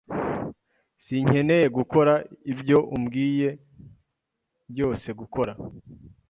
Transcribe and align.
Sinkeneye 1.03 1.67
gukora 1.77 2.13
ibyo 2.51 2.77
umbwiye 2.95 3.49
byose 4.71 5.07
gukora. 5.19 5.53